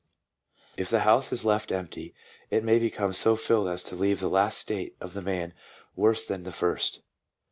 If 0.77 0.89
the 0.89 1.01
house 1.01 1.31
is 1.31 1.45
left 1.45 1.71
empty, 1.71 2.15
it 2.49 2.63
may 2.63 2.79
become 2.79 3.13
so 3.13 3.35
filled 3.35 3.67
as 3.67 3.83
to 3.83 3.95
leave 3.95 4.19
the 4.19 4.31
last 4.31 4.57
state 4.57 4.95
of 4.99 5.13
the 5.13 5.21
man 5.21 5.53
worse 5.95 6.25
than 6.25 6.41
the 6.41 6.51
first. 6.51 7.01